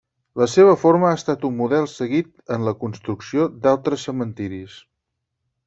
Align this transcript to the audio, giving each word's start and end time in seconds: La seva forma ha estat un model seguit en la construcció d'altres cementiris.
La 0.41 0.45
seva 0.53 0.71
forma 0.83 1.07
ha 1.09 1.17
estat 1.17 1.45
un 1.49 1.53
model 1.59 1.85
seguit 1.91 2.31
en 2.57 2.67
la 2.69 2.75
construcció 2.85 3.47
d'altres 3.67 4.09
cementiris. 4.09 4.83